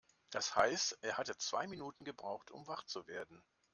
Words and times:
Das 0.31 0.55
heißt, 0.55 0.97
er 1.03 1.19
hatte 1.19 1.37
zwei 1.37 1.67
Minuten 1.67 2.05
gebraucht, 2.05 2.49
um 2.49 2.65
wach 2.65 2.83
zu 2.85 3.05
werden. 3.05 3.43